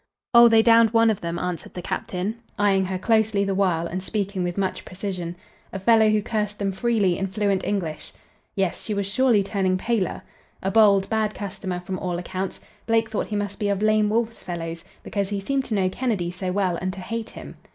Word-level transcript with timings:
"Oh, 0.33 0.47
they 0.47 0.63
downed 0.63 0.93
one 0.93 1.11
of 1.11 1.21
them," 1.21 1.37
answered 1.37 1.75
the 1.75 1.81
captain, 1.83 2.39
eying 2.59 2.85
her 2.85 2.97
closely 2.97 3.43
the 3.43 3.53
while 3.53 3.85
and 3.85 4.01
speaking 4.01 4.43
with 4.43 4.57
much 4.57 4.83
precision, 4.83 5.35
"a 5.71 5.77
fellow 5.77 6.09
who 6.09 6.23
cursed 6.23 6.57
them 6.57 6.71
freely 6.71 7.19
in 7.19 7.27
fluent 7.27 7.63
English." 7.63 8.11
Yes, 8.55 8.83
she 8.83 8.95
was 8.95 9.05
surely 9.05 9.43
turning 9.43 9.77
paler. 9.77 10.23
"A 10.63 10.71
bold, 10.71 11.07
bad 11.07 11.35
customer, 11.35 11.79
from 11.81 11.99
all 11.99 12.17
accounts. 12.17 12.59
Blake 12.87 13.11
thought 13.11 13.27
he 13.27 13.35
must 13.35 13.59
be 13.59 13.69
of 13.69 13.83
Lame 13.83 14.09
Wolf's 14.09 14.41
fellows, 14.41 14.83
because 15.03 15.29
he 15.29 15.39
seemed 15.39 15.65
to 15.65 15.75
know 15.75 15.87
Kennedy 15.87 16.31
so 16.31 16.51
well 16.51 16.77
and 16.81 16.91
to 16.93 16.99
hate 16.99 17.29
him. 17.29 17.57